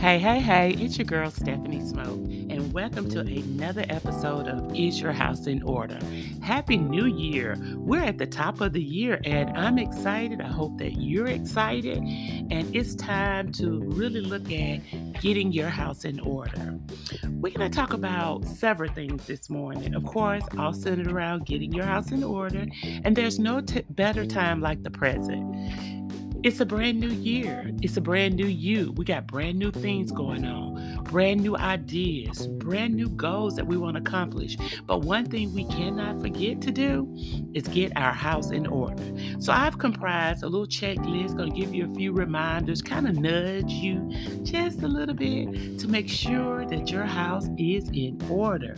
[0.00, 4.98] Hey, hey, hey, it's your girl Stephanie Smoke, and welcome to another episode of Is
[4.98, 5.98] Your House in Order?
[6.40, 7.58] Happy New Year!
[7.74, 10.40] We're at the top of the year, and I'm excited.
[10.40, 14.80] I hope that you're excited, and it's time to really look at
[15.20, 16.78] getting your house in order.
[17.24, 19.94] We're going to talk about several things this morning.
[19.94, 22.64] Of course, all centered around getting your house in order,
[23.04, 25.99] and there's no t- better time like the present.
[26.42, 27.70] It's a brand new year.
[27.82, 28.92] It's a brand new you.
[28.92, 33.76] We got brand new things going on, brand new ideas, brand new goals that we
[33.76, 34.56] want to accomplish.
[34.86, 37.14] But one thing we cannot forget to do
[37.52, 39.04] is get our house in order.
[39.38, 43.16] So I've comprised a little checklist, going to give you a few reminders, kind of
[43.16, 44.10] nudge you
[44.42, 48.76] just a little bit to make sure that your house is in order.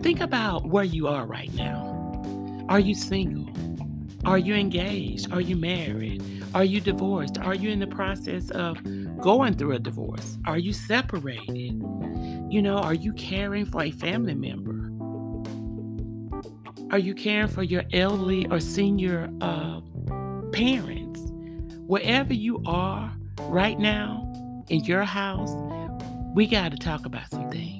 [0.00, 2.64] Think about where you are right now.
[2.70, 3.52] Are you single?
[4.24, 5.30] Are you engaged?
[5.30, 6.37] Are you married?
[6.54, 7.38] Are you divorced?
[7.38, 8.78] Are you in the process of
[9.20, 10.38] going through a divorce?
[10.46, 11.82] Are you separated?
[12.50, 14.88] You know, are you caring for a family member?
[16.90, 19.80] Are you caring for your elderly or senior uh,
[20.52, 21.20] parents?
[21.86, 25.50] Wherever you are right now in your house,
[26.34, 27.77] we got to talk about some things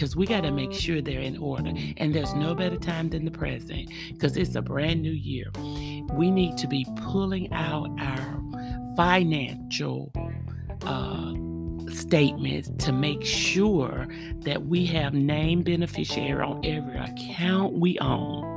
[0.00, 1.72] because we got to make sure they're in order.
[1.98, 5.50] And there's no better time than the present because it's a brand new year.
[6.14, 8.42] We need to be pulling out our
[8.96, 10.10] financial
[10.86, 11.34] uh,
[11.92, 18.49] statements to make sure that we have named beneficiary on every account we own.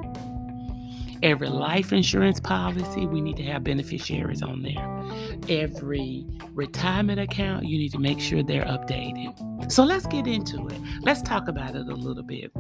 [1.24, 5.04] Every life insurance policy, we need to have beneficiaries on there.
[5.48, 9.72] Every retirement account, you need to make sure they're updated.
[9.72, 10.78] So let's get into it.
[11.02, 12.52] Let's talk about it a little bit.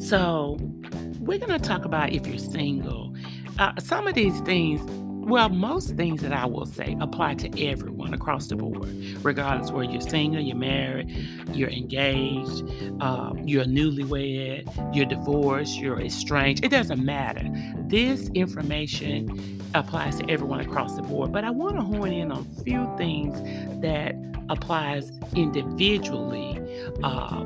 [0.00, 0.56] So,
[1.20, 3.14] we're going to talk about if you're single.
[3.58, 4.80] Uh, some of these things
[5.24, 8.88] well, most things that I will say apply to everyone across the board,
[9.22, 11.10] regardless where you're single, you're married,
[11.52, 12.62] you're engaged,
[13.00, 16.64] um, you're newlywed, you're divorced, you're estranged.
[16.64, 17.44] It doesn't matter.
[17.86, 22.46] This information applies to everyone across the board, but I want to hone in on
[22.58, 23.40] a few things
[23.80, 24.14] that
[24.48, 26.58] applies individually
[27.02, 27.44] uh,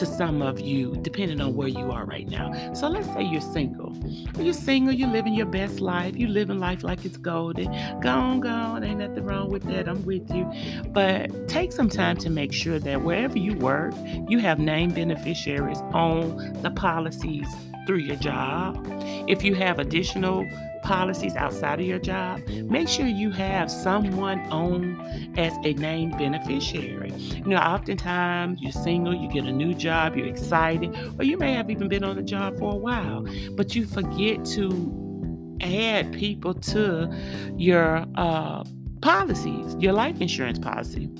[0.00, 2.72] to some of you, depending on where you are right now.
[2.72, 3.94] So let's say you're single.
[4.38, 7.70] You're single, you're living your best life, you're living life like it's golden.
[8.00, 9.90] Go on, go on, ain't nothing wrong with that.
[9.90, 10.50] I'm with you.
[10.88, 13.92] But take some time to make sure that wherever you work,
[14.26, 17.46] you have named beneficiaries on the policies
[17.86, 18.82] through your job.
[19.28, 20.48] If you have additional
[20.82, 25.00] policies outside of your job, make sure you have someone on
[25.36, 27.12] as a named beneficiary.
[27.12, 31.54] You know, oftentimes you're single, you get a new job, you're excited, or you may
[31.54, 36.54] have even been on the job for a while, but you forget to add people
[36.54, 37.12] to
[37.56, 38.64] your uh,
[39.02, 41.10] policies, your life insurance policy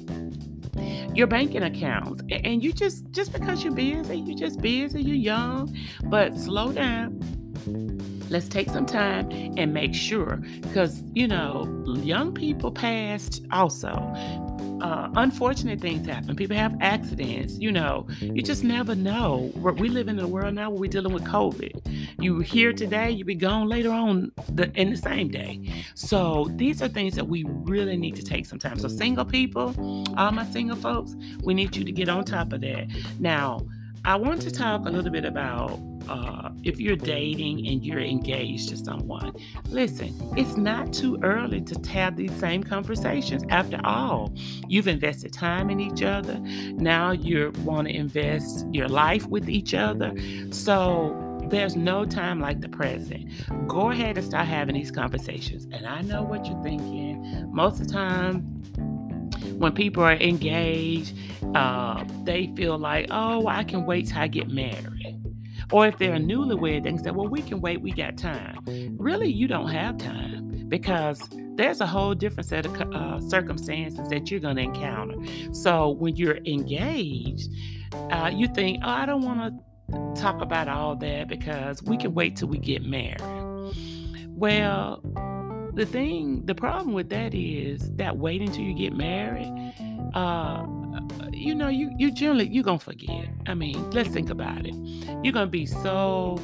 [1.15, 5.77] your banking accounts and you just just because you're busy you're just busy you're young
[6.05, 7.21] but slow down
[8.31, 11.67] let's take some time and make sure because you know
[12.03, 13.91] young people passed also.
[14.81, 16.35] Uh, unfortunate things happen.
[16.35, 18.07] People have accidents you know.
[18.21, 19.53] You just never know.
[19.57, 21.87] We live in a world now where we're dealing with covid.
[22.19, 25.85] You here today you be gone later on the, in the same day.
[25.95, 28.79] So these are things that we really need to take some time.
[28.79, 29.75] So single people
[30.17, 32.87] all my single folks we need you to get on top of that.
[33.19, 33.61] Now
[34.05, 35.79] I want to talk a little bit about
[36.09, 39.33] uh, if you're dating and you're engaged to someone.
[39.69, 43.45] Listen, it's not too early to have these same conversations.
[43.51, 44.33] After all,
[44.67, 46.39] you've invested time in each other.
[46.73, 50.13] Now you want to invest your life with each other.
[50.51, 53.31] So there's no time like the present.
[53.69, 55.67] Go ahead and start having these conversations.
[55.73, 57.51] And I know what you're thinking.
[57.53, 58.90] Most of the time,
[59.61, 61.15] when people are engaged,
[61.55, 65.21] uh, they feel like, oh, I can wait till I get married.
[65.71, 68.59] Or if they're newlywed, they can say, well, we can wait, we got time.
[68.99, 71.21] Really, you don't have time because
[71.57, 75.17] there's a whole different set of uh, circumstances that you're going to encounter.
[75.53, 77.51] So when you're engaged,
[78.11, 82.15] uh, you think, oh, I don't want to talk about all that because we can
[82.15, 83.21] wait till we get married.
[84.29, 85.03] Well,
[85.81, 89.51] the thing, the problem with that is that waiting until you get married,
[90.13, 90.67] uh,
[91.33, 93.31] you know, you you generally you're gonna forget.
[93.47, 94.75] I mean, let's think about it.
[95.23, 96.39] You're gonna be so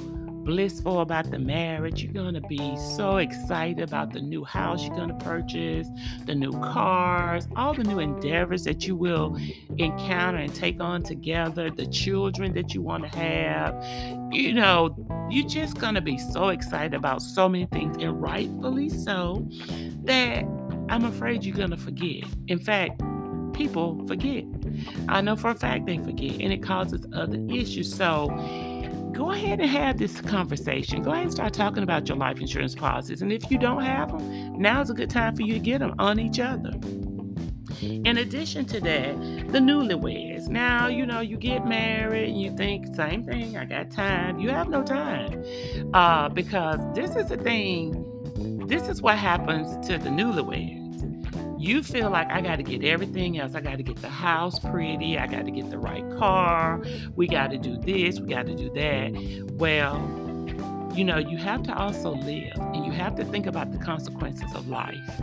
[0.47, 2.03] blissful about the marriage.
[2.03, 5.89] You're going to be so excited about the new house you're going to purchase,
[6.25, 9.37] the new cars, all the new endeavors that you will
[9.77, 13.75] encounter and take on together, the children that you want to have.
[14.33, 14.97] You know,
[15.29, 19.47] you're just going to be so excited about so many things, and rightfully so,
[20.05, 20.45] that
[20.89, 22.25] I'm afraid you're going to forget.
[22.47, 23.03] In fact,
[23.53, 24.45] people forget.
[25.09, 27.93] I know for a fact they forget, and it causes other issues.
[27.93, 28.29] So
[29.17, 31.03] go ahead and have this conversation.
[31.03, 33.23] Go ahead and start talking about your life insurance policies.
[33.23, 35.95] And if you don't have them, now's a good time for you to get them
[35.99, 36.73] on each other.
[37.83, 39.19] In addition to that,
[39.53, 40.49] the newlyweds.
[40.49, 44.39] Now, you know, you get married and you think, same thing, I got time.
[44.39, 45.45] You have no time.
[45.93, 48.05] Uh, because this is the thing,
[48.67, 50.86] this is what happens to the newlyweds
[51.67, 53.55] you feel like I got to get everything else.
[53.55, 55.19] I got to get the house pretty.
[55.19, 56.83] I got to get the right car.
[57.17, 58.21] We got to do this.
[58.21, 59.51] We got to do that.
[59.55, 59.97] Well,
[60.95, 64.55] you know, you have to also live and you have to think about the consequences
[64.55, 65.21] of life.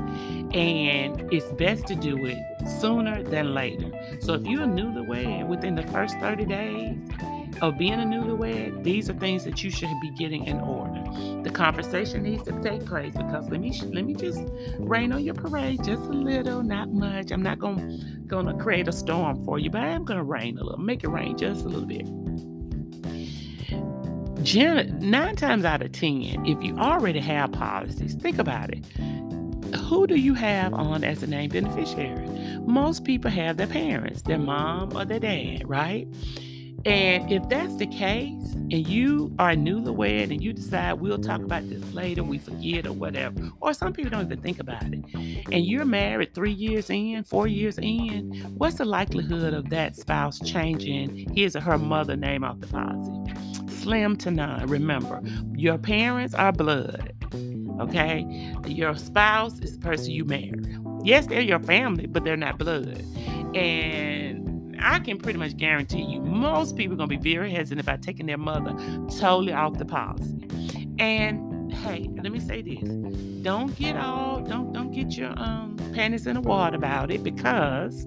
[0.53, 2.37] And it's best to do it
[2.79, 3.89] sooner than later.
[4.19, 6.97] So if you're a newlywed within the first 30 days,
[7.63, 11.01] of being a newlywed, these are things that you should be getting in order.
[11.43, 14.43] The conversation needs to take place because let me let me just
[14.79, 17.31] rain on your parade just a little, not much.
[17.31, 20.63] I'm not gonna gonna create a storm for you, but I am gonna rain a
[20.63, 22.05] little, make it rain just a little bit.
[24.43, 28.85] Gen- nine times out of ten, if you already have policies, think about it.
[29.87, 32.27] Who do you have on as a named beneficiary?
[32.67, 36.09] Most people have their parents, their mom or their dad, right?
[36.85, 41.69] And if that's the case, and you are newlywed and you decide we'll talk about
[41.69, 45.65] this later, we forget or whatever, or some people don't even think about it, and
[45.65, 51.33] you're married three years in, four years in, what's the likelihood of that spouse changing
[51.33, 53.33] his or her mother name off the policy?
[53.81, 54.67] Slim to none.
[54.67, 55.21] Remember,
[55.55, 57.13] your parents are blood.
[57.79, 58.53] Okay?
[58.65, 60.53] Your spouse is the person you marry.
[61.03, 63.03] Yes, they're your family, but they're not blood.
[63.55, 64.42] And
[64.83, 68.01] I can pretty much guarantee you most people are going to be very hesitant about
[68.01, 68.73] taking their mother
[69.17, 70.47] totally off the policy.
[70.99, 72.87] And hey, let me say this.
[73.41, 78.05] Don't get all don't don't get your um panties in the water about it because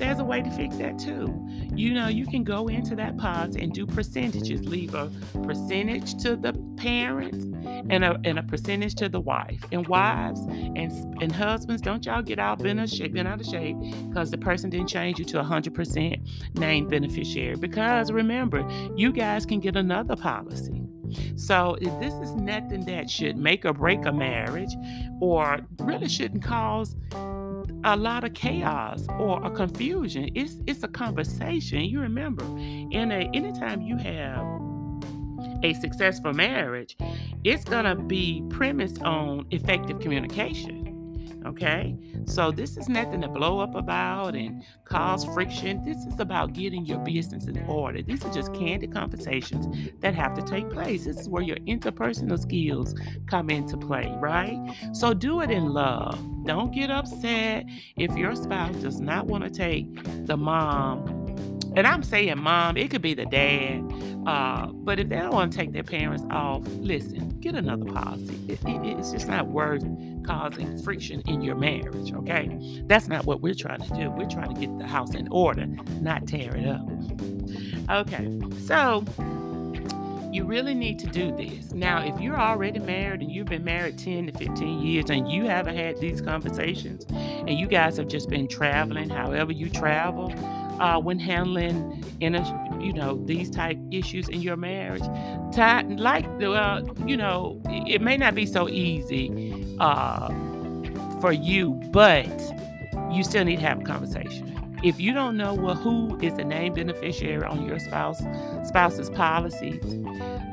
[0.00, 1.46] there's a way to fix that too.
[1.74, 5.10] You know, you can go into that policy and do percentages, leave a
[5.44, 7.44] percentage to the parents
[7.88, 9.64] and a, and a percentage to the wife.
[9.72, 10.90] And wives and
[11.22, 13.76] and husbands, don't y'all get out bent, shape, bent out of shape
[14.08, 17.56] because the person didn't change you to a 100% named beneficiary.
[17.56, 18.66] Because remember,
[18.96, 20.82] you guys can get another policy.
[21.36, 24.74] So if this is nothing that should make or break a marriage
[25.20, 26.94] or really shouldn't cause
[27.84, 30.30] a lot of chaos or a confusion.
[30.34, 31.80] It's it's a conversation.
[31.84, 34.44] You remember, in a anytime you have
[35.62, 36.96] a successful marriage,
[37.44, 40.90] it's gonna be premised on effective communication.
[41.46, 41.96] Okay,
[42.26, 45.82] so this is nothing to blow up about and cause friction.
[45.82, 48.02] This is about getting your business in order.
[48.02, 51.06] These are just candid conversations that have to take place.
[51.06, 52.94] This is where your interpersonal skills
[53.26, 54.58] come into play, right?
[54.92, 56.18] So do it in love.
[56.44, 57.64] Don't get upset
[57.96, 59.86] if your spouse does not want to take
[60.26, 61.19] the mom
[61.76, 63.82] and I'm saying mom, it could be the dad.
[64.26, 68.38] Uh, but if they don't want to take their parents off, listen, get another policy.
[68.48, 69.84] It, it, it's just not worth
[70.24, 72.82] causing friction in your marriage, okay?
[72.86, 74.10] That's not what we're trying to do.
[74.10, 75.66] We're trying to get the house in order,
[76.00, 76.86] not tear it up.
[77.90, 79.04] Okay, so
[80.32, 81.72] you really need to do this.
[81.72, 85.46] Now, if you're already married and you've been married 10 to 15 years and you
[85.46, 90.32] haven't had these conversations and you guys have just been traveling however you travel,
[90.80, 95.02] uh, when handling in a you know these type issues in your marriage
[95.98, 100.28] like uh, you know it may not be so easy uh,
[101.20, 102.26] for you but
[103.12, 106.44] you still need to have a conversation if you don't know well who is the
[106.44, 108.22] named beneficiary on your spouse
[108.64, 109.82] spouse's policies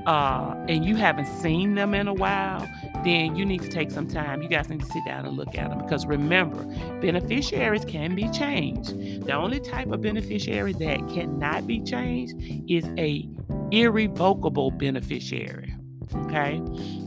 [0.05, 2.67] uh, and you haven't seen them in a while
[3.03, 4.41] then you need to take some time.
[4.41, 6.63] You guys need to sit down and look at them because remember,
[7.00, 9.25] beneficiaries can be changed.
[9.25, 12.36] The only type of beneficiary that cannot be changed
[12.69, 13.27] is a
[13.72, 15.66] irrevocable beneficiary.
[16.15, 16.55] Okay,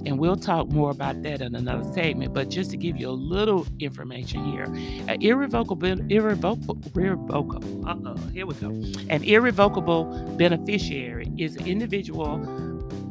[0.07, 2.35] and we'll talk more about that in another segment.
[2.35, 4.65] But just to give you a little information here,
[5.09, 7.89] an irrevocable, irrevocable, irrevocable.
[7.89, 8.69] Uh oh, here we go.
[9.09, 10.05] An irrevocable
[10.37, 12.39] beneficiary is an individual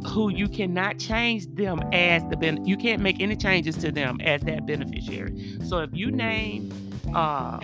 [0.07, 4.19] who you cannot change them as the ben- you can't make any changes to them
[4.21, 5.57] as that beneficiary.
[5.65, 6.71] So if you name
[7.13, 7.59] uh,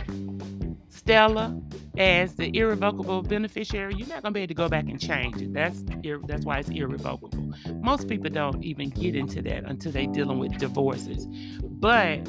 [0.89, 1.59] Stella
[1.97, 5.53] as the irrevocable beneficiary, you're not gonna be able to go back and change it.
[5.53, 7.53] That's ir- that's why it's irrevocable.
[7.81, 11.27] Most people don't even get into that until they're dealing with divorces.
[11.63, 12.23] But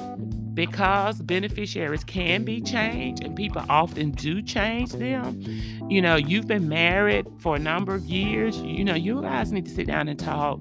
[0.54, 5.42] because beneficiaries can be changed and people often do change them,
[5.88, 9.66] you know, you've been married for a number of years, you know, you guys need
[9.66, 10.58] to sit down and talk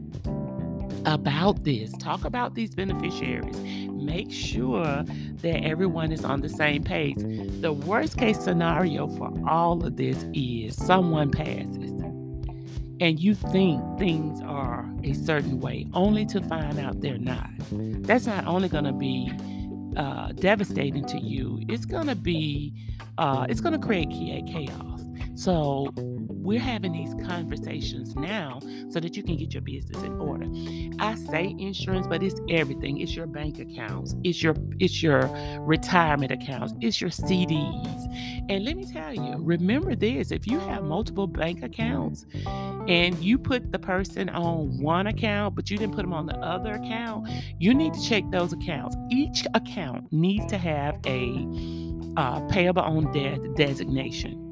[1.05, 1.91] about this.
[1.99, 3.59] Talk about these beneficiaries.
[3.89, 7.17] Make sure that everyone is on the same page.
[7.61, 11.95] The worst case scenario for all of this is someone passes
[12.99, 17.49] and you think things are a certain way only to find out they're not.
[17.71, 19.31] That's not only going to be
[19.97, 22.73] uh, devastating to you, it's going to be,
[23.17, 25.01] uh, it's going to create chaos.
[25.35, 25.91] So
[26.45, 28.59] we're having these conversations now
[28.89, 30.45] so that you can get your business in order.
[30.99, 32.99] I say insurance, but it's everything.
[33.01, 35.27] It's your bank accounts, it's your it's your
[35.61, 38.45] retirement accounts, it's your CDs.
[38.47, 42.27] And let me tell you, remember this, if you have multiple bank accounts
[42.87, 46.37] and you put the person on one account but you didn't put them on the
[46.37, 47.27] other account,
[47.59, 48.95] you need to check those accounts.
[49.09, 51.47] Each account needs to have a
[52.17, 54.44] uh, payable on death designation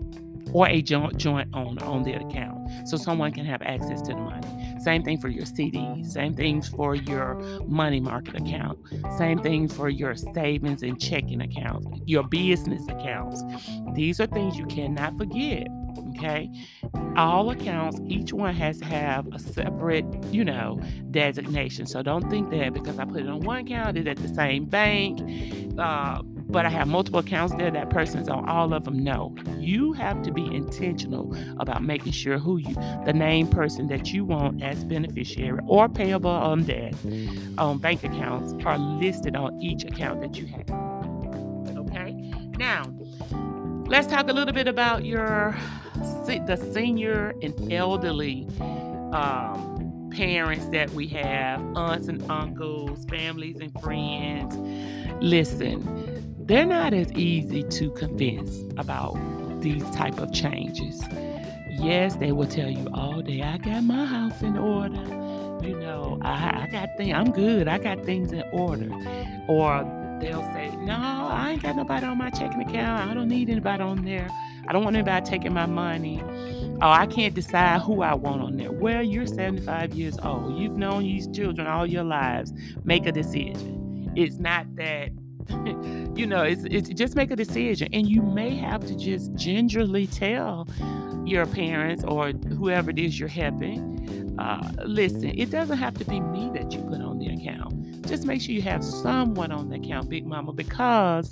[0.54, 4.20] or a joint joint owner on their account so someone can have access to the
[4.20, 4.80] money.
[4.80, 8.80] Same thing for your CDs, same things for your money market account,
[9.18, 13.44] same thing for your savings and checking accounts, your business accounts.
[13.94, 15.68] These are things you cannot forget.
[16.16, 16.50] Okay.
[17.16, 20.80] All accounts, each one has to have a separate, you know,
[21.12, 21.86] designation.
[21.86, 24.66] So don't think that because I put it on one account, it's at the same
[24.66, 25.20] bank.
[25.78, 26.22] Uh,
[26.54, 27.72] but I have multiple accounts there.
[27.72, 29.04] That person's on all of them.
[29.04, 34.14] No, you have to be intentional about making sure who you, the name person that
[34.14, 36.96] you want as beneficiary or payable on death
[37.58, 40.70] on bank accounts are listed on each account that you have.
[41.76, 42.12] Okay.
[42.58, 42.84] Now,
[43.88, 45.58] let's talk a little bit about your
[46.28, 48.48] the senior and elderly
[49.12, 54.56] um, parents that we have, aunts and uncles, families and friends.
[55.20, 59.18] Listen they're not as easy to convince about
[59.62, 61.02] these type of changes.
[61.70, 65.02] Yes, they will tell you oh, all day, I got my house in order.
[65.66, 67.68] You know, I, I got things, I'm good.
[67.68, 68.90] I got things in order.
[69.48, 69.84] Or
[70.20, 73.10] they'll say, no, I ain't got nobody on my checking account.
[73.10, 74.30] I don't need anybody on there.
[74.68, 76.22] I don't want anybody taking my money.
[76.82, 78.72] Oh, I can't decide who I want on there.
[78.72, 80.58] Well, you're 75 years old.
[80.58, 82.54] You've known these children all your lives.
[82.84, 84.12] Make a decision.
[84.16, 85.10] It's not that
[86.16, 87.90] you know, it's, it's just make a decision.
[87.94, 90.68] And you may have to just gingerly tell
[91.26, 96.20] your parents or whoever it is you're helping, uh, listen, it doesn't have to be
[96.20, 98.06] me that you put on the account.
[98.08, 101.32] Just make sure you have someone on the account, Big Mama, because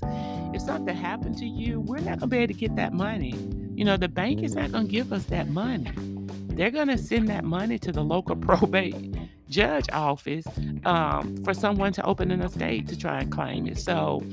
[0.53, 3.33] if something happened to you, we're not going to be able to get that money.
[3.73, 5.91] You know, the bank is not going to give us that money.
[6.49, 9.15] They're going to send that money to the local probate
[9.51, 10.45] judge office
[10.85, 13.77] um, for someone to open an estate to try and claim it.
[13.77, 14.23] So,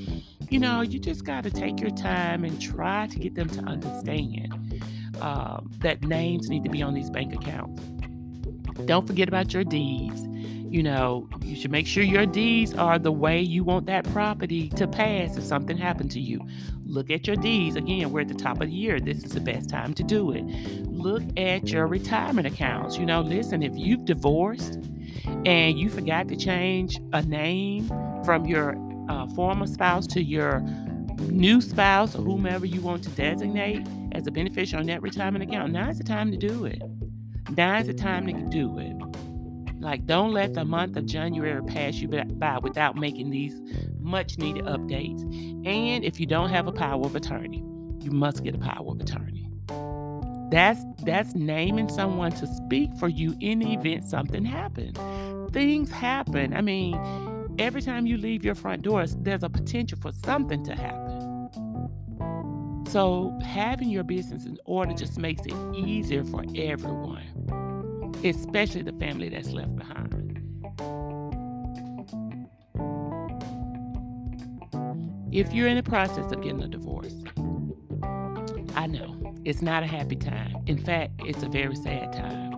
[0.49, 3.61] you know, you just got to take your time and try to get them to
[3.61, 4.81] understand
[5.21, 7.81] um, that names need to be on these bank accounts.
[8.85, 10.25] Don't forget about your deeds.
[10.71, 14.69] You know, you should make sure your deeds are the way you want that property
[14.69, 16.45] to pass if something happened to you.
[16.85, 17.75] Look at your deeds.
[17.75, 18.99] Again, we're at the top of the year.
[18.99, 20.43] This is the best time to do it.
[20.85, 22.97] Look at your retirement accounts.
[22.97, 24.79] You know, listen, if you've divorced,
[25.45, 27.87] and you forgot to change a name
[28.23, 28.75] from your
[29.09, 30.61] uh, former spouse to your
[31.27, 35.71] new spouse or whomever you want to designate as a beneficiary on that retirement account,
[35.71, 36.81] now's the time to do it.
[37.55, 38.95] Now's the time to do it.
[39.81, 43.59] Like, don't let the month of January pass you by without making these
[43.99, 45.21] much needed updates.
[45.65, 47.63] And if you don't have a power of attorney,
[48.01, 49.48] you must get a power of attorney.
[50.51, 54.97] That's that's naming someone to speak for you in the event something happens.
[55.51, 56.55] Things happen.
[56.55, 56.95] I mean,
[57.59, 61.49] every time you leave your front doors, there's a potential for something to happen.
[62.89, 67.21] So having your business in order just makes it easier for everyone,
[68.23, 70.09] especially the family that's left behind.
[75.31, 77.13] If you're in the process of getting a divorce,
[78.79, 80.55] I know it's not a happy time.
[80.65, 82.57] In fact, it's a very sad time.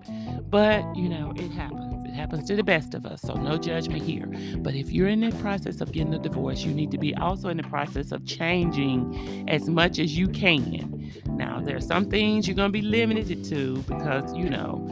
[0.52, 2.06] But, you know, it happens.
[2.06, 4.28] It happens to the best of us, so no judgment here.
[4.58, 7.50] But if you're in the process of getting a divorce, you need to be also
[7.50, 11.12] in the process of changing as much as you can.
[11.26, 14.88] Now, there are some things you're going to be limited to because, you know,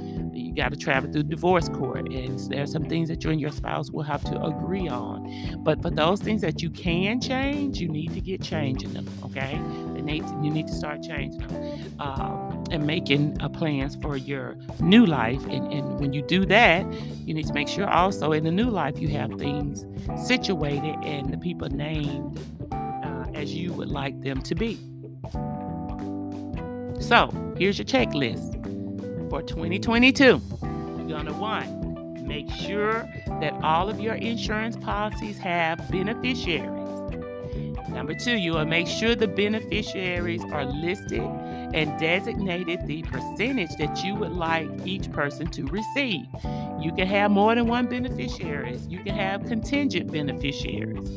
[0.60, 3.50] got to travel through divorce court and there are some things that you and your
[3.50, 5.62] spouse will have to agree on.
[5.64, 9.58] But for those things that you can change you need to get changing them okay?
[9.94, 14.18] They need to, you need to start changing them um, and making uh, plans for
[14.18, 16.86] your new life and, and when you do that
[17.26, 19.86] you need to make sure also in the new life you have things
[20.28, 22.38] situated and the people named
[22.74, 24.78] uh, as you would like them to be.
[27.00, 28.59] So here's your checklist
[29.30, 30.26] for 2022.
[30.26, 33.08] You're going to one, make sure
[33.40, 36.80] that all of your insurance policies have beneficiaries.
[37.90, 44.04] Number two, you will make sure the beneficiaries are listed and designated the percentage that
[44.04, 46.26] you would like each person to receive.
[46.80, 48.88] You can have more than one beneficiaries.
[48.88, 51.10] You can have contingent beneficiaries.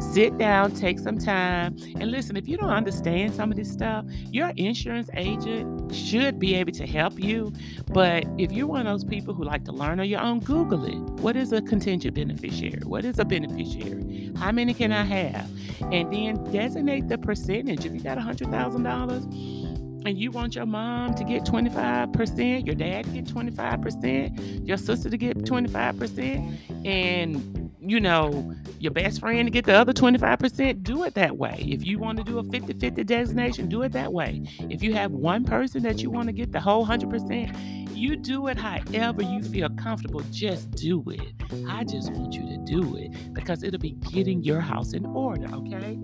[0.00, 2.36] Sit down, take some time, and listen.
[2.36, 6.86] If you don't understand some of this stuff, your insurance agent should be able to
[6.86, 7.52] help you.
[7.92, 10.84] But if you're one of those people who like to learn on your own, Google
[10.84, 10.98] it.
[11.20, 12.82] What is a contingent beneficiary?
[12.84, 14.32] What is a beneficiary?
[14.36, 15.50] How many can I have?
[15.92, 17.84] And then designate the percentage.
[17.84, 19.63] If you got $100,000,
[20.04, 25.10] and you want your mom to get 25%, your dad to get 25%, your sister
[25.10, 31.04] to get 25%, and you know, your best friend to get the other 25%, do
[31.04, 31.56] it that way.
[31.68, 34.42] If you want to do a 50 50 designation, do it that way.
[34.70, 38.48] If you have one person that you want to get the whole 100%, you do
[38.48, 40.20] it however you feel comfortable.
[40.30, 41.20] Just do it.
[41.68, 45.46] I just want you to do it because it'll be getting your house in order,
[45.54, 45.98] okay?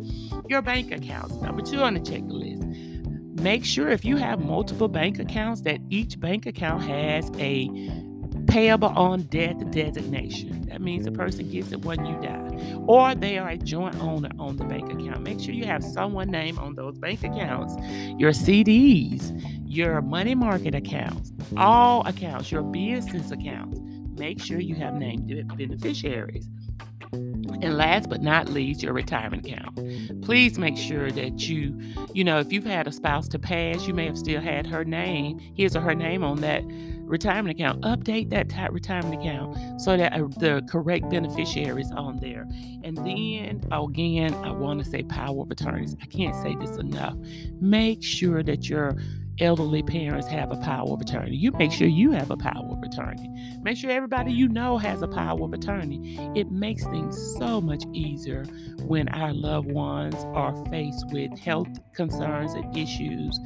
[0.48, 2.99] Your bank accounts, number two on the checklist
[3.42, 7.68] make sure if you have multiple bank accounts that each bank account has a
[8.46, 10.62] payable on death designation.
[10.68, 12.76] That means the person gets it when you die.
[12.86, 15.22] Or they are a joint owner on the bank account.
[15.22, 17.74] Make sure you have someone named on those bank accounts.
[18.18, 19.32] Your CDs,
[19.66, 23.78] your money market accounts, all accounts, your business accounts.
[24.18, 26.48] Make sure you have named beneficiaries.
[27.62, 29.76] And last but not least, your retirement account.
[30.22, 31.78] Please make sure that you,
[32.12, 34.84] you know, if you've had a spouse to pass, you may have still had her
[34.84, 36.64] name, his or her name on that
[37.10, 37.82] retirement account.
[37.82, 42.46] Update that retirement account so that uh, the correct beneficiaries on there.
[42.82, 45.96] And then again, I want to say power of attorneys.
[46.00, 47.16] I can't say this enough.
[47.60, 48.96] Make sure that your
[49.40, 51.36] elderly parents have a power of attorney.
[51.36, 53.28] You make sure you have a power of attorney.
[53.62, 56.18] Make sure everybody you know has a power of attorney.
[56.34, 58.44] It makes things so much easier
[58.82, 63.38] when our loved ones are faced with health concerns and issues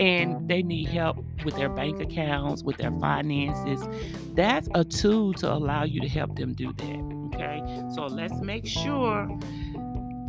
[0.00, 3.86] and they need help with their bank accounts, with their finances.
[4.34, 7.12] That's a tool to allow you to help them do that.
[7.34, 9.28] Okay, so let's make sure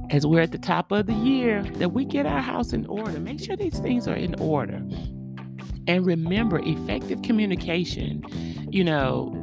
[0.10, 3.20] as we're at the top of the year, that we get our house in order.
[3.20, 4.82] Make sure these things are in order.
[5.88, 8.24] And remember, effective communication,
[8.72, 9.39] you know,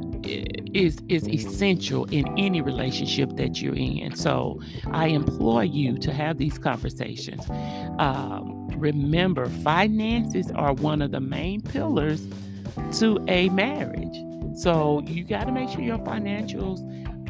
[0.73, 4.15] is is essential in any relationship that you're in.
[4.15, 7.49] So I implore you to have these conversations.
[7.99, 12.27] Um, remember, finances are one of the main pillars
[12.99, 14.15] to a marriage.
[14.57, 16.79] So you got to make sure your financials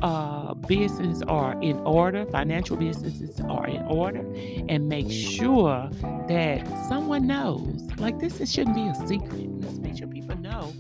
[0.02, 4.26] uh, businesses are in order, financial businesses are in order,
[4.70, 5.90] and make sure
[6.28, 7.88] that someone knows.
[7.98, 9.48] Like this, it shouldn't be a secret.
[9.62, 10.74] Let's make sure people know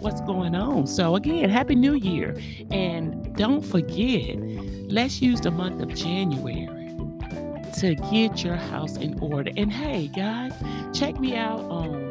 [0.00, 0.86] what's going on.
[0.86, 2.36] So again, happy New Year,
[2.70, 4.36] and don't forget,
[4.90, 6.68] let's use the month of January
[7.78, 9.50] to get your house in order.
[9.56, 10.52] And hey, guys,
[10.92, 12.07] check me out on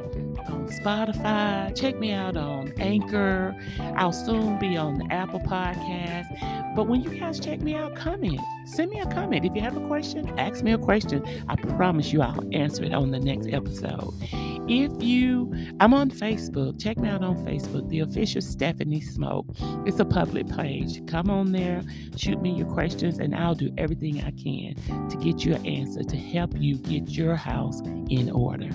[0.69, 1.75] Spotify.
[1.75, 3.55] Check me out on Anchor.
[3.95, 6.75] I'll soon be on the Apple Podcast.
[6.75, 8.39] But when you guys check me out, comment.
[8.65, 9.45] Send me a comment.
[9.45, 11.25] If you have a question, ask me a question.
[11.47, 14.13] I promise you I'll answer it on the next episode.
[14.69, 16.79] If you, I'm on Facebook.
[16.79, 19.47] Check me out on Facebook, the official Stephanie Smoke.
[19.85, 21.05] It's a public page.
[21.07, 21.81] Come on there,
[22.17, 24.75] shoot me your questions, and I'll do everything I can
[25.09, 28.69] to get you an answer to help you get your house in order.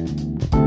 [0.00, 0.59] Thank you.